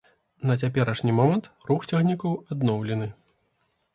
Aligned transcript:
На 0.51 0.53
цяперашні 0.63 1.11
момант 1.17 1.51
рух 1.69 1.85
цягнікоў 1.93 2.33
адноўлены. 2.55 3.07